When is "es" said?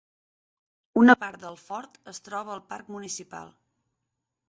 2.15-2.23